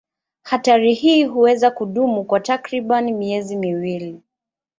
Hatari 0.43 0.93
hii 0.93 1.23
huweza 1.25 1.71
kudumu 1.71 2.23
kwa 2.25 2.39
takriban 2.39 3.11
miezi 3.11 3.55
miwili. 3.55 4.21